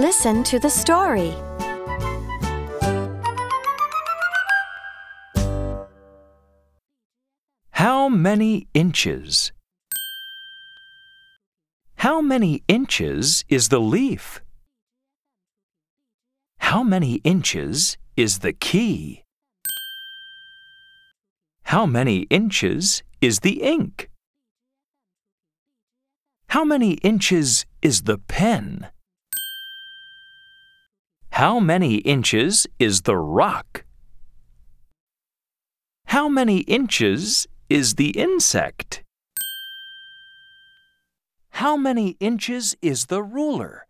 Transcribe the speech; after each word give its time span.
Listen 0.00 0.42
to 0.44 0.58
the 0.58 0.70
story. 0.70 1.34
How 7.72 8.08
many 8.08 8.66
inches? 8.72 9.52
How 11.96 12.22
many 12.22 12.62
inches 12.66 13.44
is 13.50 13.68
the 13.68 13.78
leaf? 13.78 14.40
How 16.60 16.82
many 16.82 17.16
inches 17.16 17.98
is 18.16 18.38
the 18.38 18.54
key? 18.54 19.22
How 21.64 21.84
many 21.84 22.20
inches 22.30 23.02
is 23.20 23.40
the 23.40 23.60
ink? 23.62 24.08
How 26.46 26.64
many 26.64 26.92
inches 27.04 27.66
is 27.82 28.04
the 28.04 28.16
pen? 28.16 28.88
How 31.40 31.58
many 31.58 31.94
inches 31.94 32.66
is 32.78 33.00
the 33.08 33.16
rock? 33.16 33.86
How 36.04 36.28
many 36.28 36.58
inches 36.78 37.46
is 37.70 37.94
the 37.94 38.10
insect? 38.10 39.02
How 41.52 41.78
many 41.78 42.18
inches 42.20 42.76
is 42.82 43.06
the 43.06 43.22
ruler? 43.22 43.86